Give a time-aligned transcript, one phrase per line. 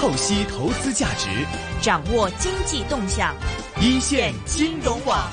[0.00, 1.28] 透析投资价值，
[1.82, 3.36] 掌握经济动向，
[3.82, 5.30] 一线金融网。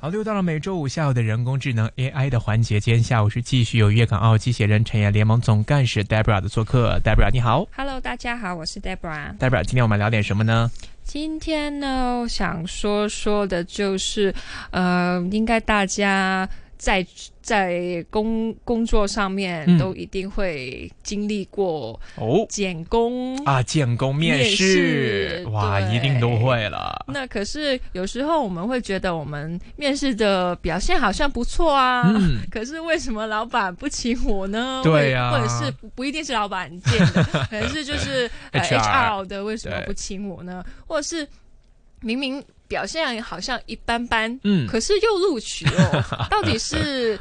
[0.00, 2.80] 好，又到了每周五下午的人工智能 AI 的环节。
[2.80, 6.98] 今天下午是继续有粤港澳机械人产业联盟总干事 Debra 的做客。
[7.04, 9.36] Debra 你好，Hello，大家好，我是 Debra。
[9.36, 10.70] Debra，今天我们聊点什么呢？
[11.04, 14.34] 今天呢，我想说说的就是，
[14.70, 16.48] 呃，应该大家。
[16.78, 17.04] 在
[17.42, 27.04] 在工工作上面都一定会经历过哦，减工啊，减工面试哇，一定都会了。
[27.08, 34.80] 那可是有时候我们会觉得我们面试的表现好像不错啊，嗯， 可是为什么老板不请我呢？
[34.84, 40.64] 对呀，或者是不一定是老板见的， 可能是就是 HR 的为什么不请我呢？
[40.86, 41.26] 或者是
[42.00, 42.40] 明明。
[42.68, 47.18] 表现好像一般般，嗯，可是又录取哦， 到底是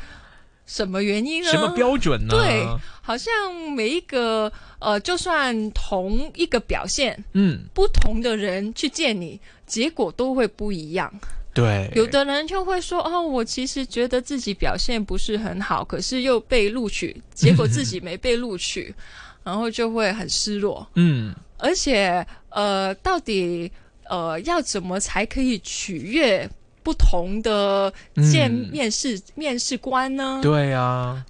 [0.66, 1.50] 什么原因呢？
[1.50, 2.36] 什么标准呢？
[2.36, 2.68] 对，
[3.02, 3.32] 好像
[3.74, 11.12] 每一个呃，就算同一个表现，嗯，不同的人去见你，结果都会不一样。
[11.54, 18.94] 对，有的人就会说：“哦，我其实觉得自己表现不是很好，可是又被录取，结果自己没被录取，
[19.44, 23.72] 然后就会很失落。”嗯，而且呃，到底。
[24.10, 26.50] 呃，要怎么才可以取悦
[26.84, 27.94] 不同的
[28.32, 30.40] 见面试面试官呢？
[30.42, 31.26] 对呀，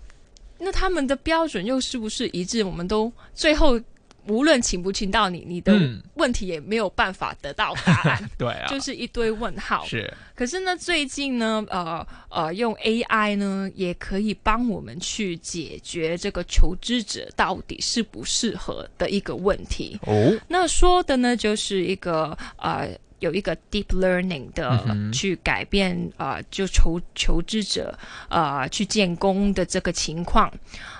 [0.60, 2.64] 那他们的标准又是不是一致？
[2.64, 3.80] 我们都最后。
[4.28, 5.74] 无论请不请到你，你的
[6.16, 8.30] 问题也没有办法得到答案。
[8.38, 9.86] 对啊，就是一堆问号。
[9.86, 20.00] 是，可是呢，最近呢，呃呃，用 AI 呢，也可以帮我们去解决这个求职者到底适不适合的一个问题。
[20.04, 27.98] 哦，那说的呢，就是一个呃，有一个 deep learning 的去改变啊，就求求职者
[28.30, 30.52] 啊去建功的这个情况。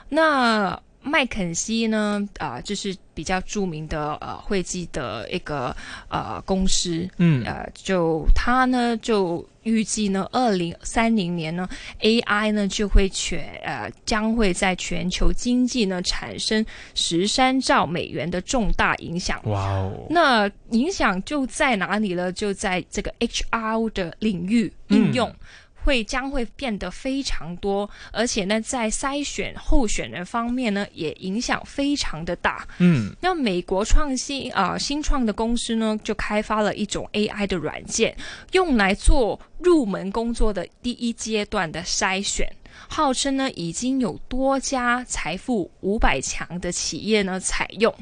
[0.10, 2.28] 那麦肯锡呢？
[2.38, 5.76] 啊，就是比较著名的呃会计的一个
[6.10, 11.68] 呃公司，嗯，呃，就他呢就预计呢，二零三零年呢
[12.02, 19.40] ，AI 呢就会全呃将会在全球经济呢产生十三兆美元的重大影响。
[19.46, 20.08] 哇哦！
[20.10, 22.32] 那影响就在哪里呢？
[22.34, 25.34] 就在这个 HR 的领域应用。
[25.88, 32.68] 会将会变得非常多，而且呢，在筛选候选人方面呢，也影响非常的大。
[32.80, 38.14] 嗯，那美国创新啊新创的公司呢，就开发了一种 AI 的软件，
[38.52, 42.54] 用来做入门工作的第一阶段的筛选，
[42.90, 47.96] 号称呢已经有多家财富五百强的企业呢采用。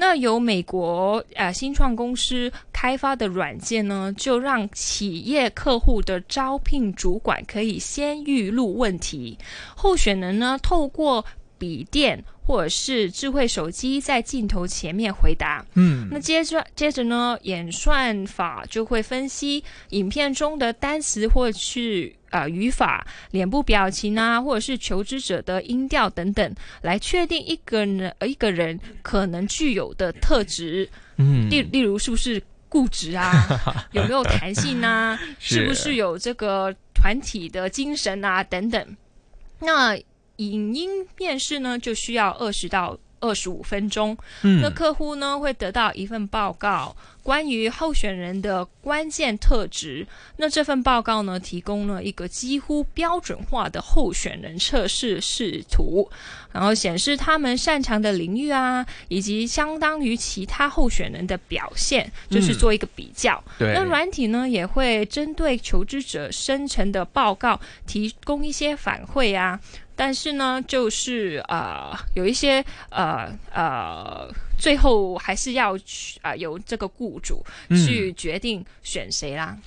[0.00, 9.36] 那由美国呃新创公司开发的软件呢，就让企业客户的招聘主管可以先预录问题，
[9.74, 11.24] 候选人呢透过
[11.58, 15.66] 笔电或者是智慧手机在镜头前面回答。
[15.74, 22.14] 嗯，那接着接着呢，演算法就会分析影片中的单词或是。
[22.30, 30.88] 啊，语法、脸部表情啊，或者是求职者的音调等等，来确定一个人一个人可能具有的特质。
[31.16, 33.88] 嗯，例例如是不是固执啊？
[33.92, 35.18] 有没有弹性啊？
[35.38, 38.44] 是不是有这个团体的精神啊？
[38.44, 38.96] 等等。
[39.60, 39.96] 那
[40.36, 42.98] 影音面试呢，就需要二十到。
[43.20, 50.06] 二十五分钟，那客户呢会得到一份报告，关于候选人的关键特质。
[50.36, 56.08] 那这份报告呢，提供了一个几乎标准化的候选人测试视图，
[56.52, 63.42] 然后显示他们擅长的领域啊，以及相当于其他候选人的表现，就是做一个比较。
[63.58, 69.58] 那软体呢也会针对求职者生成的报告提供一些反馈啊。
[69.98, 79.58] 但是呢，就是呃，有一些呃呃，最后还是要去啊，由这个雇主去决定选谁啦。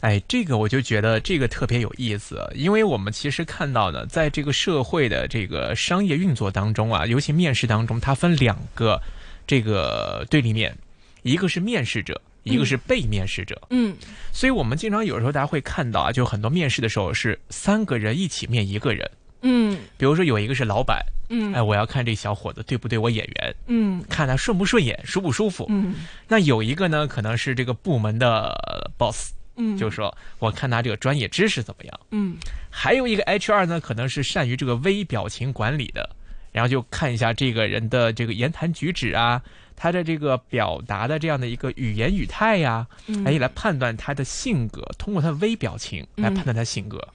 [0.00, 9.00] 哎，这个我就觉得这个特别有意思，因为我们其实看到呢，在这个社会的这个商业运作当中啊，尤其面试当中，它分两个
[9.46, 10.76] 这个对立面，
[11.22, 13.62] 一个是面试者，一个是被面试者。
[13.70, 13.96] 嗯，
[14.32, 19.08] 所以我们经常有时候大家会看到啊，就很多面试的时候是三个人一起面一个人。
[19.42, 25.94] 嗯，比如说有一个是老板，嗯，哎，我要看这小伙子对不对我眼缘，嗯，看他顺不顺眼，舒不舒服，嗯，
[26.28, 32.36] 那有一个呢，可能是这个部门的 boss，嗯，就是说我看他这个专业知识怎么样，嗯，
[32.70, 36.10] 还有一个 HR 呢，可能是善于这个微表情管理的，
[36.52, 39.42] 然后就看一下这个人的这个言谈举止啊。
[39.76, 42.86] 他的这个表达的这样的一个语言语态呀，
[43.24, 47.06] 哎，来判断他的性格，通过他的微表情来判断他性格。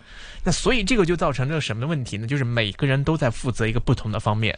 [0.43, 2.27] 那所以这个就造成了什么问题呢？
[2.27, 4.57] 就是每个人都在负责一个不同的方面，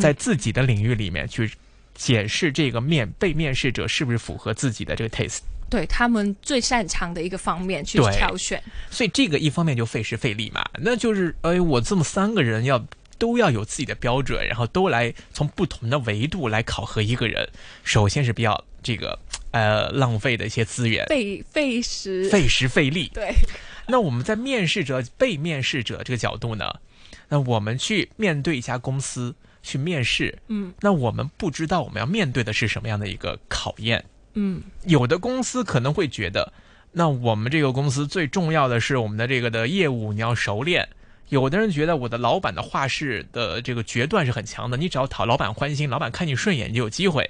[0.00, 1.50] 在自己的领域里面去
[1.94, 5.38] 检视这个面被面试者是不是符合自己的这个 taste，
[5.70, 8.62] 对他们最擅长的一个方面去挑选。
[8.90, 12.84] 所以这个一方面就费时费力嘛，那就是哎，我这么三个人要
[13.18, 17.48] 都要有自己的标准，然后都来从不同的维度来考核一个人，
[17.82, 19.18] 首先是比较这个
[19.50, 23.10] 呃浪费的一些资源，费费时费时费力。
[23.14, 23.34] 对。
[23.88, 26.80] 那我们在面试者被面试者这个角度呢，
[27.28, 34.04] 那我们去面对一家公司去面试，嗯，那我们不知道我们要面对的是什么样的一个考验，
[34.34, 36.52] 嗯，有的公司可能会觉得，
[36.90, 40.88] 那我们这个公司最重要的是我们的这个的业务你要熟练。
[41.28, 47.28] 有的人觉得我的老板的话事的这个决断是很强的，你只要讨老板欢心，老板看你顺眼就有机会。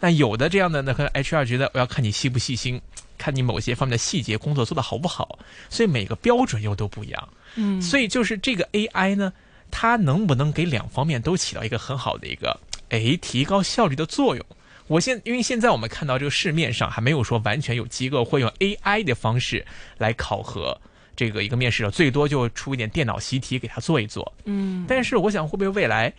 [0.00, 2.80] 那有的这样的，那和 HR 觉得我要看你细不细心，
[3.16, 5.38] 看你某些方面的细节工作做得好不好，
[5.70, 7.28] 所以每个标准又都不一样。
[7.54, 9.32] 嗯，所以就是这个 AI 呢，
[9.70, 12.60] 它能不能给两方面都起到一个很好的一个
[12.90, 14.44] 哎提高效率的作用？
[14.88, 19.64] 我现因为现在我们看到这个市面上还没有说完全有机构会用 AI 的方式
[19.96, 20.78] 来考核。
[21.18, 26.14] 这个一个面试者最多就出一点电脑习题给他做一做，嗯，但是我想会不会未来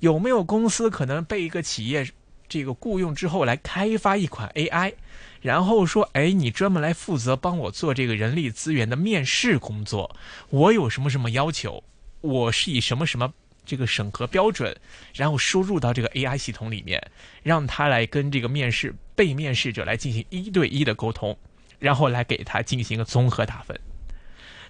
[0.00, 2.06] 有没有公司可能被一个企业
[2.46, 4.92] 这个雇佣之后来开发一款 AI，
[5.40, 10.14] 然后说，哎，你专门来负责帮我做这个人力资源的面试工作，
[10.50, 11.82] 我有什么什么要求，
[12.20, 13.32] 我是以什么什么
[13.64, 14.76] 这个审核标准，
[15.14, 17.02] 然后输入到这个 AI 系统里面，
[17.42, 21.34] 让他来跟这个面试被面试者来进行一对一的沟通，
[21.78, 23.80] 然后来给他进行一个综合打分。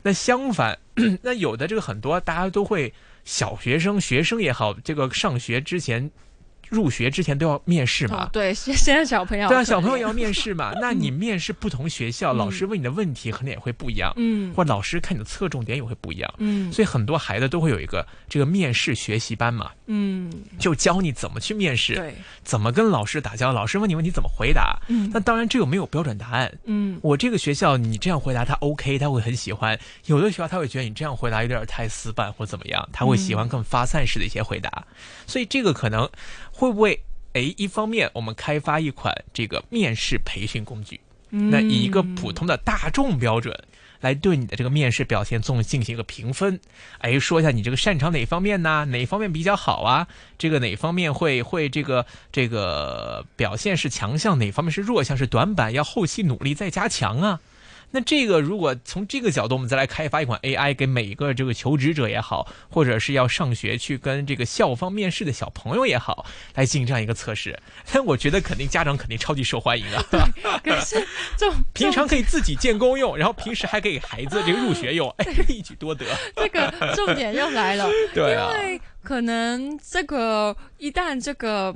[0.05, 0.79] 那相反，
[1.23, 6.11] 那有的这个很多大家都会，小学生、学生也好，这个上学之前。
[6.69, 8.29] 入学之前都要面试嘛？
[8.33, 10.73] 对，现现在小朋友对啊，小朋友也要面试嘛。
[10.81, 16.73] 那你面试不同学校，老师问你的问题可能也会不一样，嗯，或者老师看你的侧重点也会不一样，嗯。
[16.73, 25.11] 所以很多孩子都会有一个这个面试学习班嘛，嗯，就教你怎么去面试，对，怎么跟老师打交道，老师问你问题怎么回答，嗯。
[25.13, 26.99] 那当然这个没有标准答案，嗯。
[27.03, 29.77] 我这个学校你这样回答他 OK，他会很喜欢；
[30.07, 34.85] 有的学校他会觉得你这样回答有点太死板或怎么样，他会喜欢更发散式的一些回答。
[35.27, 36.09] 所以这个可能
[36.55, 37.01] 会不会？
[37.33, 43.53] 哎，一方面我们开发一款这个面试培训工具，那以一个普通的大众标准
[44.01, 46.61] 来对你的这个面试表现做进行一个评分。
[46.99, 48.85] 哎，说一下你这个擅长哪方面呢？
[48.85, 50.07] 哪方面比较好啊？
[50.39, 54.39] 这个哪方面会会这个这个表现是强项？
[54.39, 55.17] 哪方面是弱项？
[55.17, 55.73] 是短板？
[55.73, 57.41] 要后期努力再加强啊？
[57.95, 66.27] 那这个如果从这个角度，我们再来开发一款 AI，给每一个这个求职者也好，或者是要上学去跟这个校方面试的小朋友也好，
[66.57, 67.57] 来进行这样一个测试，
[67.93, 70.05] 那我觉得肯定家长肯定超级受欢迎啊。
[70.65, 70.97] 可是
[71.39, 76.05] 就平常可以自己建功用，然后平时还可以给孩子这个入学用，哎，一举多得。
[76.35, 81.73] 这个重点又来了， 对啊，因为可能这个一旦这个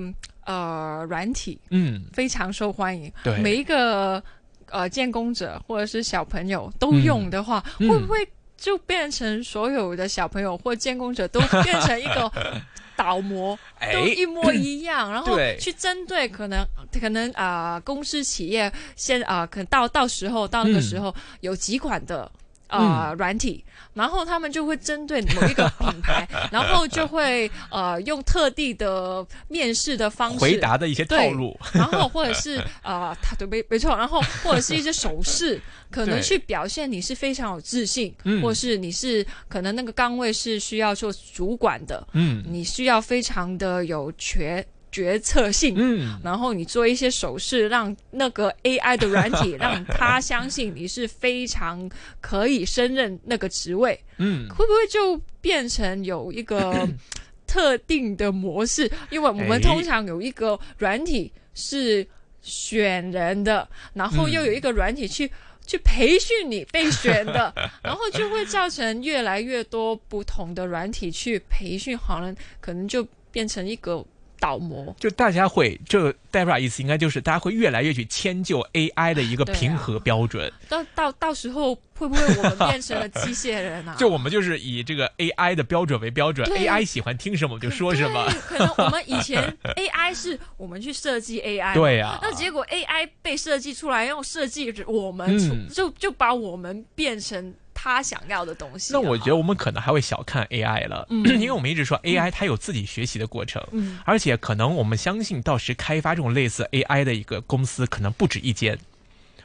[0.46, 4.20] 呃软体嗯非常受欢迎，对每一个。
[4.70, 8.16] 呃，建工者或者是小朋友都用的话，会不会
[8.56, 12.30] 就变成所有的小朋友或建工者都变成一个
[12.96, 13.58] 倒模，
[13.92, 16.66] 都一模一样， 然后去针对可能
[17.00, 22.30] 可能啊，公司企业先啊，可能到到时候到那个时候有几款的。
[22.68, 44.64] 呃，软体，然后他们就会针对某一个品牌， 然后就会呃用特地的面试的方式回答的一些套路，然后或者是呃，他对没没错，然后或者是一些手势， 可能去表现你是非常有自信，或是你是可能那个岗位是需要做主管的，嗯，你需要非常的有权。
[44.90, 51.88] 决策性，嗯，然后你做一些手势，让那个 AI 的软体 让他相信你是非常
[52.20, 56.88] 可以胜任那个职位，嗯，会不会就变成有一个
[57.46, 58.90] 特定的模式？
[59.10, 62.06] 因为我们通常有一个软体是
[62.40, 65.30] 选人的，然后又有一个软体去
[65.66, 67.52] 去培训你被选的，
[67.82, 74.04] 然后就会造成越来越多不同的软体去培训，好人可能就变成一个。
[74.40, 80.52] 倒模，就大家会，这代表意思应该就是大家会越来越去迁就 AI 的一个平和标准。
[80.68, 83.94] 到到到时候会不会我们变成了机械人啊？
[83.98, 88.26] 就我们就是以这个 AI 的标准为标准，AI 喜欢听什么我就说什么。
[88.46, 92.18] 可能我们以前 AI 是我们去设计 AI，对呀。
[92.22, 97.54] 那结果 AI 被设计出来，用设计我们，就就把我们变成。
[97.80, 98.92] 他想要的东西。
[98.92, 103.62] 那我觉得我们可能还会小看 AI 了， 因为我们一直说 AI 它有自己学习的过程，
[104.04, 108.76] 而且可能我们相信到时开发这种类似 AI 的一个公司可能不止一间。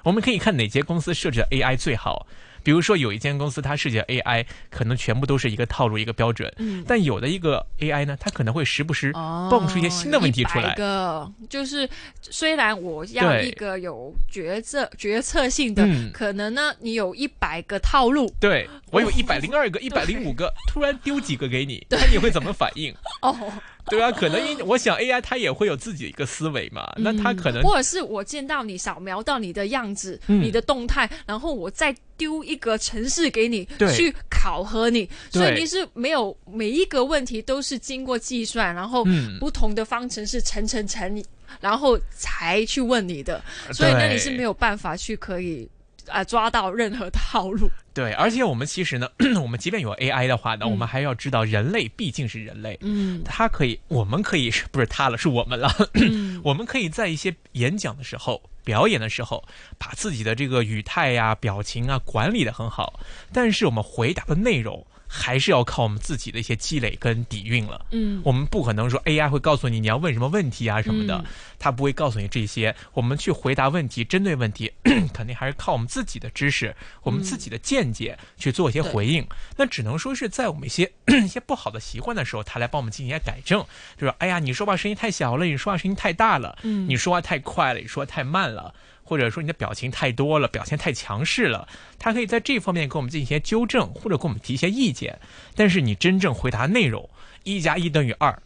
[0.04, 2.26] 我们可以看哪些公司设置的 AI 最好，
[2.64, 9.12] 比如说有一间公司它设计的 AI 可能全部都是一个套路一个标准，嗯，但有的一个 AI 呢，它可能会时不时
[9.50, 10.74] 蹦出一些新的问题出来。
[10.76, 11.88] 个就是
[12.22, 22.96] 虽然我要一个有决策决策性的，可能呢你有一百个套路，对我有一百零二个、一百零五个， 突然丢几个给你，那你会怎么反应？
[23.22, 23.52] 哦。
[23.86, 39.06] 对啊，可能因我想 AI 它也会有自己一个思维嘛，那它可能或者是我见到你扫描到你的样子、你的动态，然后我再丢一个程式给你去考核你，所以你是没有每一个问题都是经过计算，然后
[39.40, 41.24] 不同的方程式乘乘乘，
[41.60, 45.70] 然后才去问你的，所以那你是没有办法去可以。
[46.08, 47.70] 啊，抓到任何套路。
[47.94, 49.08] 对，而且我们其实呢，
[49.42, 55.72] 我们即便有 AI 的话呢，我们还要知道，人类毕竟是人类，嗯，它可以，我们可以不是他了，是我们了，
[56.44, 59.44] 我们可以在一些演讲的时候、表演的时候，
[59.78, 63.00] 把自己的这个语态呀、表情啊管理的很好，
[63.32, 64.86] 但是我们回答的内容。
[65.16, 67.86] 还是要靠我们自己的一些积累跟底蕴了。
[67.92, 71.24] 嗯，我们不可能说 AI 会告诉你你要问什么问题啊什么的，
[71.60, 72.76] 它不会告诉你这些。
[72.94, 74.72] 我们去回答问题，针对问题，
[75.14, 79.24] 肯定还是靠我们自己的知识，我们自己的见解去做一些回应。
[79.56, 80.92] 那只能说是在我们一些
[81.24, 83.64] 一些不好的习惯的时候，它来帮我们进行一些改正。
[83.96, 88.74] 就说，哎呀，你说话声音太小了，你说话声音太大了，嗯，你说话太快了，你说话太慢了。
[89.04, 91.68] 或者说你的表情太多了，表现太强势了，
[92.00, 95.20] 他可以在这方面给我们进行一些纠正，或者给我们提一些意见。
[95.56, 97.10] 但是你真正回答内容，
[97.44, 98.42] 一加一等于二。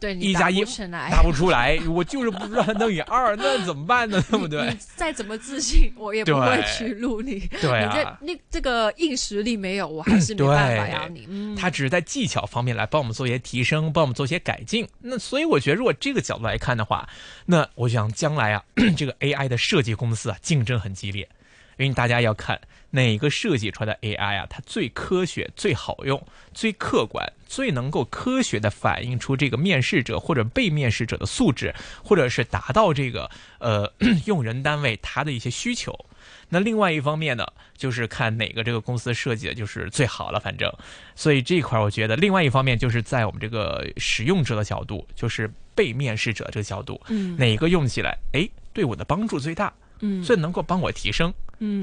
[0.00, 4.20] 对，一加一答不出来，我就是不知道等于二，那怎么办呢？
[4.30, 4.74] 对不对？
[4.96, 7.38] 再怎么自信，我也不会去录你。
[7.60, 11.26] 对啊，你这那这个硬实力没有，我还是没办法要你。
[11.28, 14.88] 嗯，他只是在技巧方面来帮我们做一些提升，帮我们做一些改进。
[15.00, 17.06] 那所以我觉得，如果这个角度来看的话，
[17.44, 18.62] 那我想将来啊，
[18.96, 21.28] 这个 AI 的设计公司啊，竞争很激烈。
[21.84, 22.60] 因为大家要看
[22.90, 26.22] 哪个设计出来的 AI 啊，它最科学、最好用、
[26.52, 33.90] 最客观、最能够科学的反映出这个面试者或者被面试者的素质，或者是达到这个呃
[34.26, 35.98] 用人单位他的一些需求。
[36.48, 37.46] 那另外一方面呢，
[37.76, 40.40] 就是看哪个这个公司设计的就是最好了。
[40.40, 40.70] 反正，
[41.14, 49.72] 所以这一块我觉得，另外一方面就是在我们这个使用者的角度，就是被面试者这个角度，嗯，哪个用起来哎对我的帮助最大？
[50.00, 51.34] 嗯，最能够帮我提升，嗯，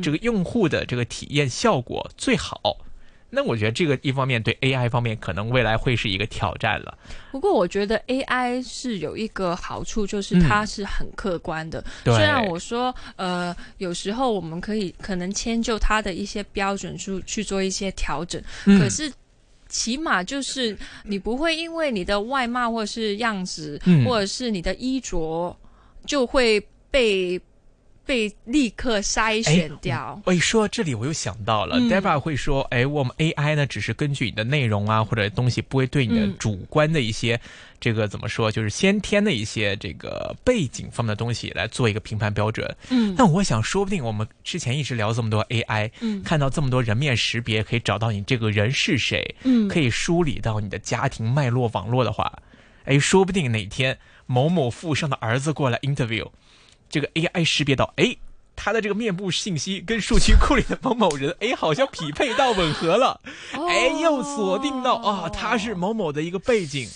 [0.02, 2.78] 这个用户的这个体验效果最好。
[3.30, 6.98] 那我觉得这个一方面对 AI 方面可能未来会是一个挑战了。
[7.30, 11.84] 不过我觉得 AI 是有一个好处，就是它是很客观的。
[12.06, 19.12] 虽然我说，呃，有时候我们可以可能迁就它的一些标准去去做一些调整，可是
[19.68, 25.54] 起码就是你不会因为你的外貌或者是样子，或者是你的衣着
[26.06, 27.40] 就会被。
[28.08, 30.20] 被立刻筛选掉。
[30.26, 37.40] 我一说这里，我又想到了，Debra 会说：“哎，我们 AI 呢，只是根据你的内容啊，或者东西，不会对你的主观的一些
[37.80, 52.32] 这个怎么说，就是先天的一些这个背景方面的东西来做一个评判标准。”嗯，那我想说不定我们之前一直聊这么多 AI，嗯，看到这么多人面识别，可以找到你这个人是谁，嗯，可以梳理到你的家庭脉络网络的话，
[52.86, 56.30] 哎，说不定哪天某某富商的儿子过来 interview。
[56.90, 58.16] 这个 AI 识别到，哎，
[58.56, 63.20] 他的这个面部信息跟数据库里的某某人，哎，好像匹配到吻合了，
[63.54, 66.90] 哎，又锁定到啊，他是某某的一个背景，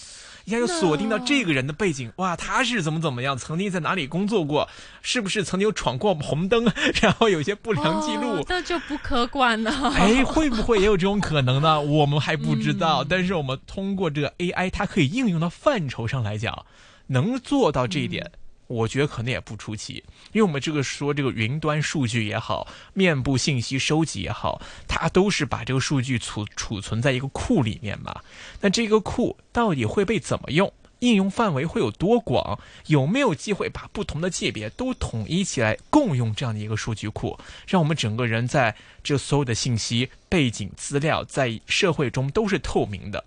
[0.46, 4.68] 一下又锁定到这个人的背景，哇，他是怎么怎么样，曾经在哪里工作过，
[5.02, 6.66] 是不是曾经有闯过红灯，
[7.02, 9.72] 然后有些不良记录，那就不可管了。
[9.96, 11.80] 哎，会不会也有这种可能呢？
[11.80, 16.66] 我们还不知道，但是我们通过这个 AI，它可以应用到范畴上来讲，
[17.08, 18.32] 能做到这一点。
[18.72, 28.22] 我觉得可能也不出奇，因为我们这个说这个云端数据也好，面部信息收集也好，它都是把这个数据储储存在一个库里面嘛。
[28.62, 30.72] 那这个库到底会被怎么用？
[31.00, 32.60] 应用范围会有多广？
[32.86, 43.26] 有没有机会把不同的界别都统一起来共用这样的一个数据库，让我们整个人在这所有的信息背景资料在社会中都是透明的？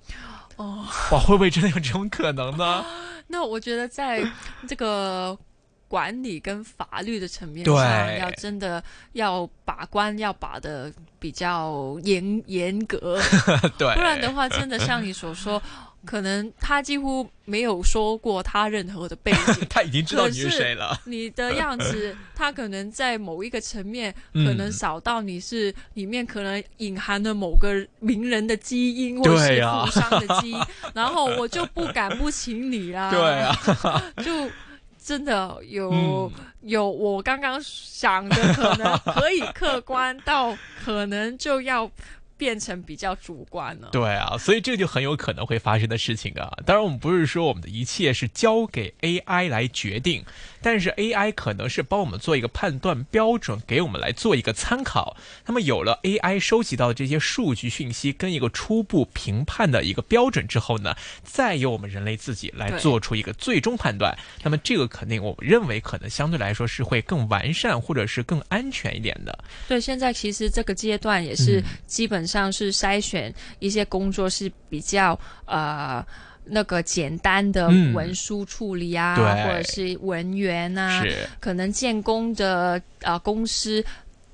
[0.57, 2.85] 哦，哇，会不会真的有这种可能呢？
[3.29, 4.23] 那我觉得，在
[4.69, 5.37] 这个
[5.95, 8.83] 管理跟法律的层面上，要真的
[9.13, 13.17] 要把关，要把的比较严严格，
[13.79, 15.63] 对，不然的话，真的像你所说。
[16.05, 21.01] 可能他几乎没有说过他任何的背景， 他已经知道你是谁了。
[21.07, 30.61] 你的样子，他可能在某一个层面，可能扫到你是里面可能隐含了某个名人的基因，或是富商的基因，
[30.93, 33.11] 然后我就不敢不请你啦。
[33.11, 33.57] 对啊，
[34.23, 34.31] 就
[35.05, 36.33] 真的有
[36.63, 41.91] 有我刚刚想的，可能可以客观到可能就要。
[42.37, 46.51] 变成比较主观了，对啊，所以这就很有可能会发生的事情啊。
[46.67, 50.25] 当然，我们不是说我们的一切是交给 AI 来决定，
[50.61, 55.17] 但是 AI 可能是帮我们做一个判断标准，给我们来做一个参考。
[55.47, 64.17] 那么有了 AI 收集到的这些数据讯息跟一个初步评判的一个标准之后呢，再由我们人类自己来做出一个最终判断。
[64.43, 69.39] 那么这个肯定我们认为可能相对来说是会更完善或者是更安全一点的。
[69.69, 72.24] 对，现在其实这个阶段也是基本。
[72.27, 76.05] 上是筛选一些工作是比较呃
[76.47, 81.03] 那个简单的文书处理啊，或者是文员啊，
[81.41, 83.83] 可能建工的呃公司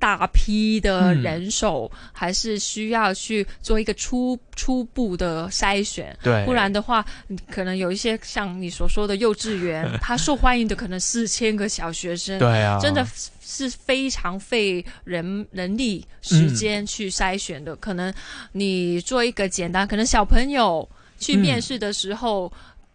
[0.01, 7.05] 大批的人手，还是需要去做一个初初步的筛选，对，不然的话，
[7.49, 13.05] 可能有一些像你所说的幼稚园， 它受欢迎的可能四千个小学生，对啊，真的。
[13.53, 18.13] 是非常费人人力时间去筛选的，可能
[18.53, 20.87] 你做一个简单，可能小朋友
[21.19, 22.49] 去面试的时候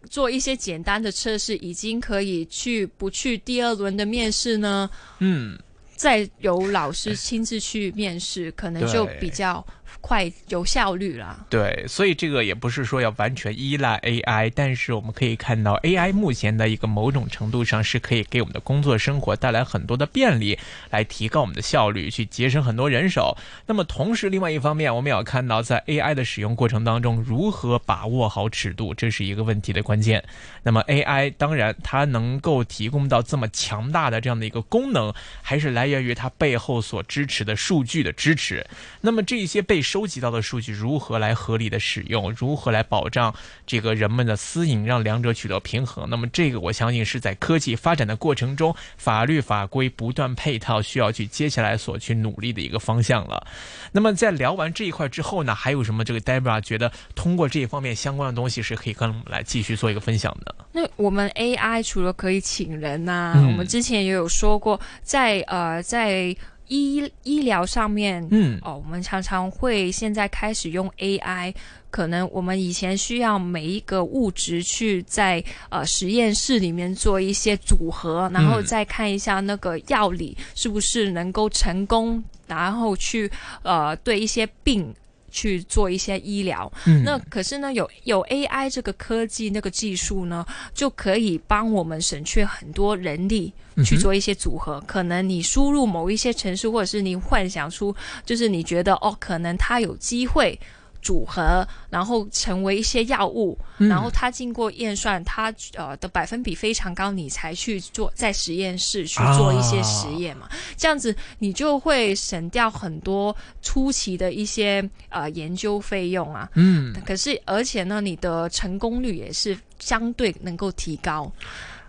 [0.09, 4.89] 做一些简单的测试，已经可以去不去第二轮的面试呢？
[5.19, 5.55] 嗯，
[5.97, 9.65] 再由老师亲自去面试，可能就比较。
[10.01, 20.57] 快有效率了，对，所以这个也不是说要完全依赖 AI，但是我们可以看到 AI 目前的一个某种程度上是可以给我们的工作生活带来很多的便利，
[20.89, 23.35] 来提高我们的效率，去节省很多人手。
[23.65, 30.23] 那么同时，另外一方面，我们也要看到在 AI 的使用过程当中，如何把握好尺度，这是一个问题的关键。
[30.63, 38.65] 那么 AI 当然它能够提供到这么强大的这样的一个功能，还是来源于它背后所支持的数据的支持。
[39.01, 42.29] 那么这些被收集到的数据如何来合理的使用？
[42.33, 43.33] 如何来保障
[43.65, 46.05] 这个人们的私隐，让两者取得平衡？
[46.09, 53.47] 那么这个我相信是在科技发展的过程中，法律法规不断配套需要去接下来所去努力的一个方向了。
[53.93, 56.03] 那么在聊完这一块之后呢，还有什么？
[56.03, 60.53] 这个 Debra 觉得通过这一方面相关的东西是可以跟我们来继续做一个分享的。
[60.73, 66.35] 那我们 AI 除了可以请人呐，我们之前也有说过，在呃在。
[66.67, 71.53] 医医疗上面，嗯，哦，我们常常会现在开始用 AI，
[71.89, 83.31] 可能我们以前需要每一个物质去在呃实验室里面做一些组合，然后再看一下那个药理是不是能够成功，然后去
[83.63, 84.93] 呃对一些病。
[85.29, 86.71] 去做一些医疗，
[87.03, 93.53] 那可是呢，有有 AI 这个科技那个技术呢，就可以帮我们省去很多人力
[93.85, 94.81] 去做一些组合。
[94.87, 100.59] 可能你输入某一些城市，或者是你幻想出，就是你觉得哦，可能它有机会。
[101.07, 110.49] 组合，然后成为一些药物，然后它经过验算，它呃的百分比非常高，你才去做在实验室去做一些实验嘛。
[110.75, 116.49] 这样子你就会省掉很多初期的一些呃研究费用啊。
[116.55, 121.31] 嗯，可是而且呢，你的成功率也是相对能够提高。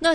[0.00, 0.14] 那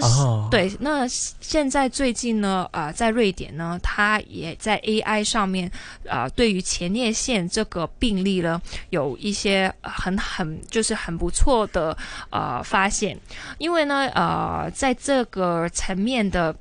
[0.49, 5.69] 对，那现在最近呢，呃，在瑞典呢，它也在 AI 上面，
[6.05, 11.97] 呃，对于前列腺这个病例呢，有一些很很就是很不错的
[12.29, 13.17] 呃发现，
[13.57, 16.55] 因为呢，呃，在这个层面的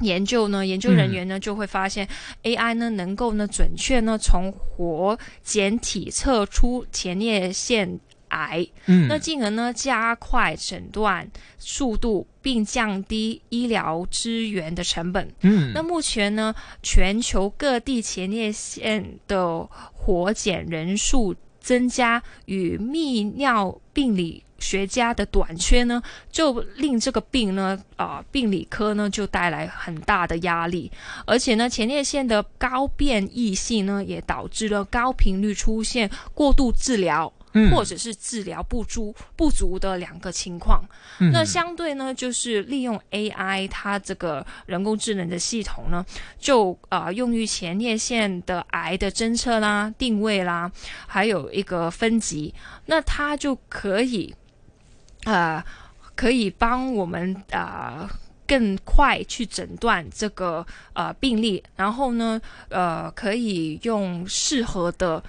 [0.00, 2.08] 研究呢，研究人员呢就会发现
[2.44, 7.98] AI 呢能够呢准确呢从活检体测出前列腺。
[8.34, 15.32] 癌，嗯，那进而呢加快诊断速度，并降低医疗资源的成本。
[15.40, 30.90] 嗯，那目前呢，全球各地前列腺的活检人数增加，与泌尿病理学家的短缺呢，就令这个病呢，啊，病理科呢就带来很大的压力。
[31.26, 37.32] 而且呢，前列腺的高变异性呢，也导致了高频率出现过度治疗。
[37.70, 40.84] 或者是治疗不足不足的两个情况，
[41.32, 46.04] 那相对呢，就是利用 AI 它这个人工智能的系统呢，
[46.36, 50.68] 就啊用于前列腺的癌的侦测啦、定位啦，
[51.06, 52.52] 还有一个分级，
[52.86, 54.34] 那它就可以
[55.22, 55.64] 啊
[56.16, 58.10] 可以帮我们啊
[58.48, 65.22] 更快去诊断这个呃病例，然后呢呃可以用适合的。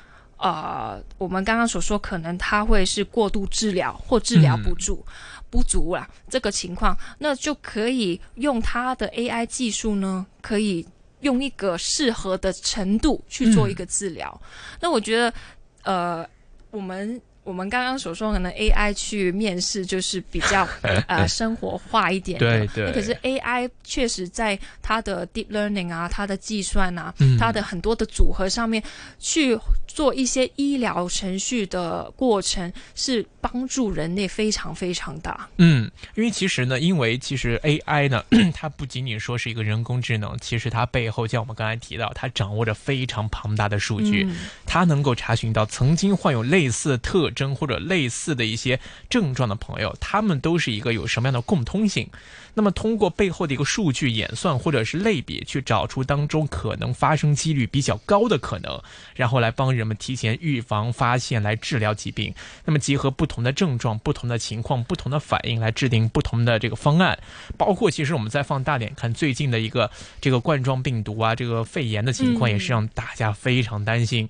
[0.45, 5.03] 呃，我们刚刚所说，可能他会是过度治疗或治疗不足
[5.49, 10.85] 不足啦，这个情况，那就可以用他的 AI 技术呢，可以
[11.21, 14.39] 用一个适合的程度去做一个治疗。
[14.79, 15.33] 那我觉得，
[15.81, 16.29] 呃，
[16.69, 20.67] 我们我们刚刚所说，可能 AI 去面试就是比较
[21.07, 22.65] 呃生活化一点的。
[22.67, 22.91] 对对。
[22.91, 28.81] 可是 AI 确实在它的 deep learning 啊，它的计算啊，它的很多的组合上面
[29.19, 35.47] 去做一些医疗程序的过程，是帮助人类非常非常大。
[35.57, 44.27] 嗯，因为其实呢，因为其实 AI 呢， 它不仅仅说是一个人工智能，其实它背后像我们刚才提到，它掌握着非常庞大的数据，
[44.65, 47.29] 它能够查询到曾经患有类似特。
[47.35, 52.09] 征或者类似的一些症状的朋友，他们都是一个有什么样的共通性？
[52.57, 58.81] 那么通过背后的一个数据演算或者是类别，去找出当中可能发生几率比较高的可能，
[59.13, 62.33] 然后来帮人们提前预防、发现、来治疗疾病。
[62.63, 67.19] 那么结合不同的症状、不同的情况、不同的反应，来制定不同的这个方案。
[67.57, 74.29] 包括其实我们再放大点看，最近的一个这个冠状病毒啊，这个肺炎的情况，也是让大家非常担心。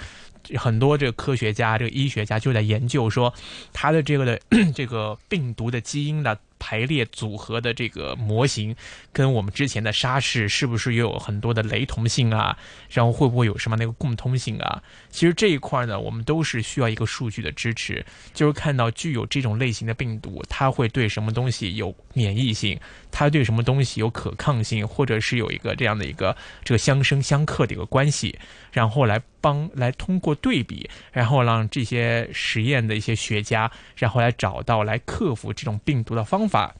[0.57, 3.33] 很多这个科学家、这个医学家就在研究说，
[3.73, 4.39] 它的这个的
[4.73, 6.37] 这个病毒的基因的。
[6.65, 8.75] 排列组合的这个模型，
[9.13, 12.57] 跟我们之前的沙士是不是也有很多的雷同性啊？
[12.89, 14.81] 然后会不会有什么那个共通性啊？
[15.11, 22.79] 其实这一块呢，我们都是需要一个数据的支持，就是看到具有这种类型的病毒，它会对什么东西有免疫性，
[23.11, 28.39] 它对什么东西有可抗性，或者是有一个这样的一个这个相生相克的一个关系，
[28.71, 36.49] 然后来帮来通过对比，然后让这些实验的一些学家，然后来找到来克服这种病毒的方。
[36.49, 36.73] 法法，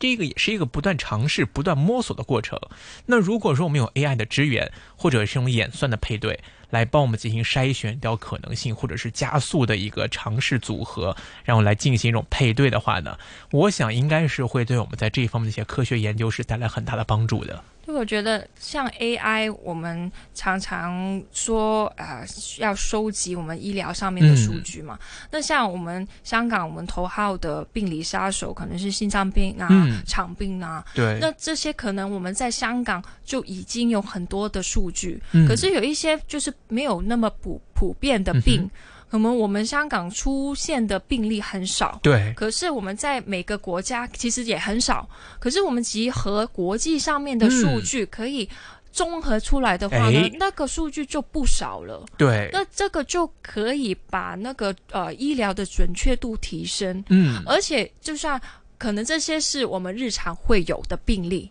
[0.00, 2.58] 这个也是一个不断尝试、不断摸索的过程。
[3.06, 13.16] 那如果说我们有 AI 的支援，或者是用演算的配对，来帮我们进行筛选掉可能性，或者是加速的一个尝试组合，然后来进行一种配对的话呢，
[13.52, 17.62] 我想应该是会对我们在这一方面的一些科学研究是带来很大的帮助的。
[17.90, 22.24] 我觉得像 AI，我们常常说啊，
[22.58, 24.98] 要收集我们医疗上面的数据嘛。
[25.30, 29.68] 那像我们香港，我们头号的病理杀手可能是心脏病啊、
[30.06, 30.84] 肠病啊。
[30.94, 31.18] 对。
[31.20, 38.70] 那这些可能我们在香港就已经有很多的数据，可是有一些就是没有那么普普遍的病。
[39.10, 42.32] 可能我们香港出现的病例很少，对。
[42.36, 45.08] 可是我们在每个国家其实也很少。
[45.40, 48.48] 可是我们集合国际上面的数据，可以
[48.92, 52.06] 综合出来的话呢，那个数据就不少了。
[52.16, 52.48] 对。
[52.52, 57.04] 那这个就可以把那个呃医疗的准确度提升。
[57.08, 57.42] 嗯。
[57.44, 58.40] 而且就算
[58.78, 61.50] 可能这些是我们日常会有的病例。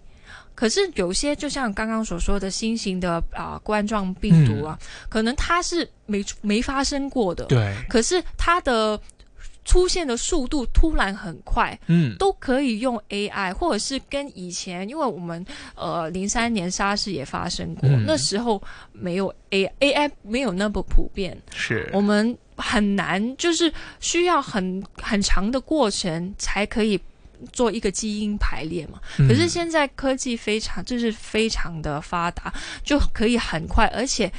[0.59, 7.73] 可是有些就像刚刚所说的新型的啊冠状病毒啊，可能它是没没发生过的，对。
[7.87, 8.99] 可是它的
[9.63, 15.45] 出现的速度突然很快，嗯，都可以用 AI，或者是跟以前，因为我们
[15.75, 21.89] 呃零三年沙士也发生过，那时候没有 A AI 没有那么普遍，是。
[21.93, 26.99] 我们很难，就是需要很很长的过程才可以。
[27.51, 34.31] 做一个基因排列嘛，可是现在科技非常就是非常的发达，就可以很快，而且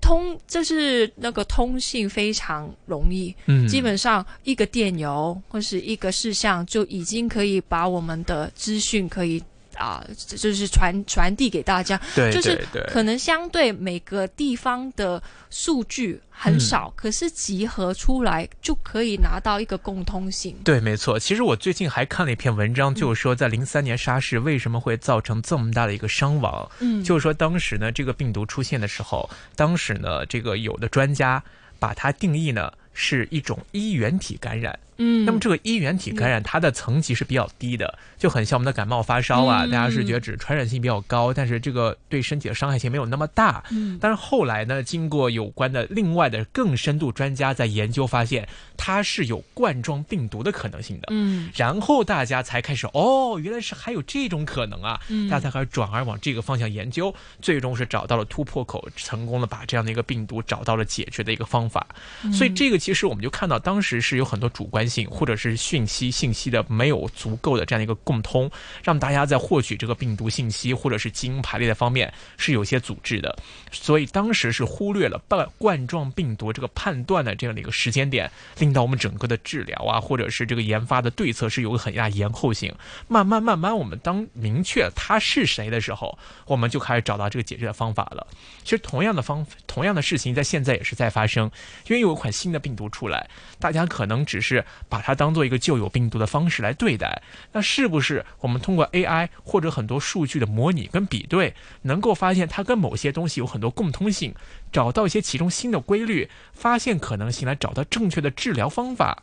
[0.00, 9.42] 通就是那个通信非常容易，嗯，基本上一个电邮或是一个事项就已经可以把我们的资讯可以。
[9.76, 20.56] 啊，就是传传递给大家，就是可能相对每个地方的数据很少，可是集合出来就可以拿到一个共通性。
[20.64, 21.18] 对，没错。
[21.18, 26.70] 其实我最近还看了一篇文章，就是说在零三年沙士为什么会造成这么大的一个伤亡。
[26.80, 31.42] 嗯，就是说当时呢，这个病毒出现的时候，当时呢，这个有的专家
[31.78, 34.78] 把它定义呢是一种衣原体感染。
[34.96, 43.64] 嗯，那么这个衣原体感染，它的层级是比较低的，就很像我们的感冒发烧啊，大家是觉得只传染性比较高，但是这个对身体的伤害性没有那么大。
[43.72, 51.08] 嗯，但是后来呢，经过有关的另外的更深度专家在研究发现，它是有冠状病毒的可能性的。
[51.10, 61.84] 嗯，然后大家才开始哦，原来是还有这种可能啊，大家才开始转而往这个方向研究，最终是找到了突破口，成功的把这样的一个病毒找到了解决的一个方法。
[62.32, 64.84] 所以这个其实我们就看到，当时是有很多主观。
[64.84, 68.50] 性或者是讯息信息的没有足够的这样一个共通，
[68.82, 73.34] 让大家在获取这个病毒信息或者是基因排列的方面是有些阻滞的，
[73.72, 82.70] 所以当时是忽略了冠冠状病毒这个判断的这样的一个时间点，令到我们整个的治疗啊或者是这个研发的对策是有个很大延后性。
[83.08, 88.26] 慢慢慢慢，我们当明确他是谁的时候，我们就开始找到这个解决的方法了。
[88.62, 91.50] 其实同样的方同样的事情在现在也是在发生，
[91.86, 92.73] 因为有一款新的病。
[92.74, 97.22] 病毒出来，大家可能只是把它当做一个旧有病毒的方式来对待。
[97.52, 104.34] 那是不是我们通过 AI 或者很多数据的模拟跟比对，能够发现它跟某些东西有很多共通性，
[104.72, 109.22] 找到一些其中新的规律，发现可能性来找到正确的治疗方法？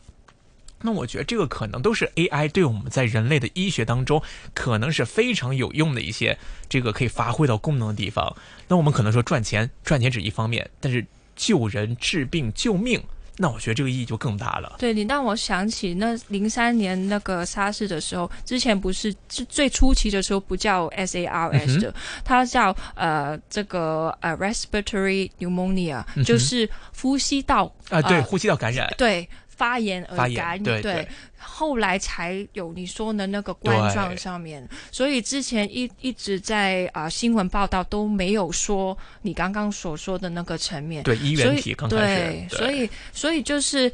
[0.84, 4.20] 那我觉得这个可能都是 AI 对我们在人类的医学当中
[4.52, 6.36] 可能是非常有用的一些
[6.68, 8.34] 这个可以发挥到功能的地方。
[8.66, 13.00] 那我们可能说赚钱，赚钱只一方面，但是救人、治病、救命，
[13.42, 14.76] 那我觉得这个意义就更大了。
[14.78, 21.92] 对你让我想起那零三年那个沙士的时候，之前不是最初期的时候不叫 SARS 的，
[22.24, 29.28] 它叫呃这个呃 respiratory pneumonia，就是呼吸道啊，对，呼吸道感染，对。
[29.54, 31.06] 发炎而感染，对，
[31.38, 43.92] 后来才有你说的那个冠状上面，所以之前一一直在啊新闻报道都没有说你刚刚所说的那个层面，对医院体刚对，所以所以就是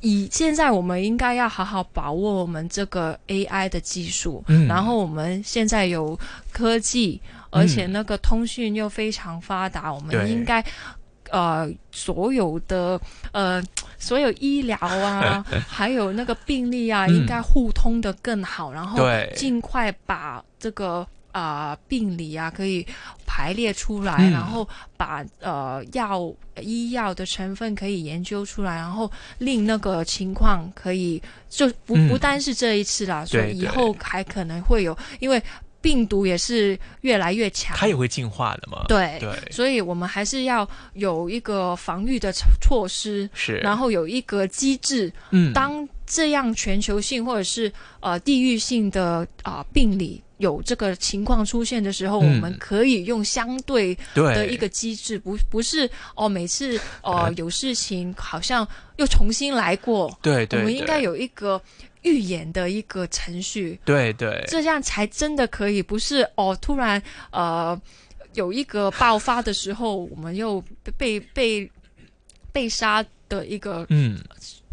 [0.00, 6.18] 以现在我们应该要好好把握我们这个 AI 的技术，然后我们现在有
[6.52, 7.20] 科技，
[7.50, 10.64] 而且那个通讯又非常发达，我们应该。
[11.30, 13.00] 呃，所有的
[13.32, 13.62] 呃，
[13.98, 18.98] 所有医疗啊， 还有那个病例啊，应该互通的更好，然后
[19.34, 22.86] 尽快把这个啊病理啊可以
[23.26, 35.42] 排列出来，然后把呃药医药的成分可以研究出来，然后令那个情况可以就不不单是这一次啦，所以以后还可能会有，因为。
[35.80, 38.84] 病毒也是越来越强，它也会进化的嘛？
[38.88, 45.12] 对对，所以我们还是要有一个防御的措施，是，然后有一个机制。
[45.30, 60.18] 嗯，当这样全球性或者是呃地域性的啊病理有这个情况出现的时候，我们可以用相对的一个机制，不不是哦，每次哦有事情好像又重新来过。
[60.20, 61.62] 对对，我们应该有一个。
[62.02, 67.78] 预演的一个程序，对对，这样才真的可以，不是哦，突然呃
[68.32, 70.64] 有一个爆发的时候，我们又
[70.96, 71.70] 被被
[72.52, 74.18] 被杀的一个嗯。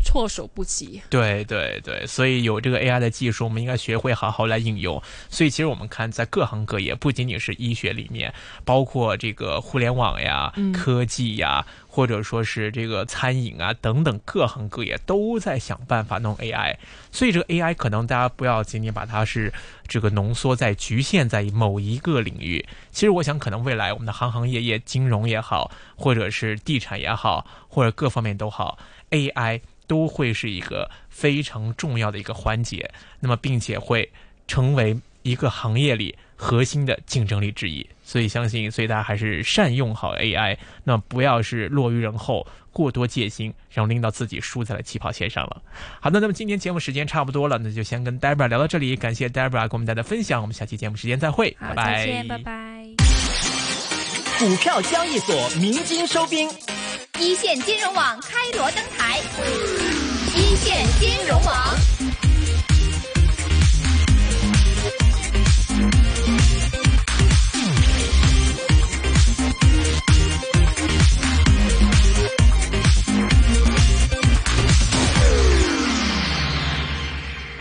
[0.08, 1.02] 措手不及。
[1.10, 5.04] 对对对，所以有这个 AI 的技术，我们应该学会好好来应用。
[5.30, 16.78] 所以其实我们看，在各行各业，不仅仅是医学里面，包括这个互联网呀、科技呀，或者说是这个餐饮啊等等，各行各业都在想办法弄 AI。
[17.12, 19.52] 所以这个 AI 可能大家不要仅仅把它是
[19.88, 22.66] 这个浓缩在、局限在某一个领域。
[22.92, 28.80] 其实我想，可能未来我们的行行业业，金融也好，或者是地产也好，或者各方面都好
[29.12, 29.62] ，AI。
[29.88, 34.08] 都会是一个非常重要的一个环节，那么并且会
[34.48, 37.88] 成为一个行业里核心的竞争力之一。
[38.04, 45.62] 所以相信，所以大家还是善用好 AI，那不要是落于人后，过多戒心，然后令到自己输在了起跑线上了。
[46.00, 52.06] 好的，那么今天节目时间差不多了，那就先跟 Debra 聊到这里，感谢 Debra 给我们带来的分享，我们下期节目时间再会，拜拜。
[52.06, 52.86] 再见，拜拜。
[54.40, 56.48] 股票交易所鸣金收兵。
[57.20, 59.20] 一线金融网开锣登台，
[60.36, 61.97] 一线金融网。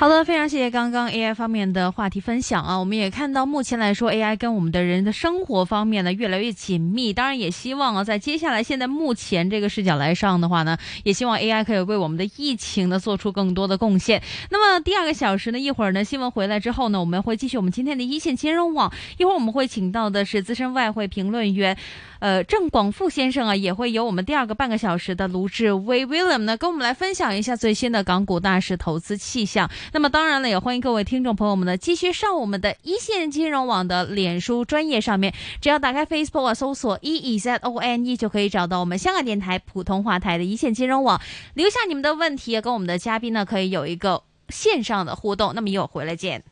[0.06, 2.76] 好的，非常谢谢刚刚 AI 方面的话题分享啊！
[2.78, 7.12] 我们也看到，目前来说，AI 跟我们的人的生活方面呢越来越紧密。
[7.12, 14.22] 当然，也希望啊，在接下来现在目前这个视角来上的话呢，也希望 AI 可以为我们的疫情呢做出更多的贡献。
[14.50, 18.92] 那么第二个小时呢，一会儿呢新闻回来之后呢，我们会继续我们今天的一线金融网。
[19.18, 21.76] 一会儿我们会请到的是资深外汇评论员。
[22.18, 29.70] 呃，郑广富先生啊，也会有我们第二个半个小时的卢志威 William 呢，跟我们来分享一下最新的港股大市投资气象。
[29.92, 41.20] 那么当然了，也欢迎各位听众朋友们呢，继续上我们的一线金融网的脸书专业上面，只要打开 Facebook 啊，搜索 E E Z O N E 就可以找到我们香港电台普通话台的一线金融网，
[41.54, 45.52] 留下你们的问题，跟我们的嘉宾呢可以有一个线上的互动。
[45.54, 46.42] 那么一会儿回来见。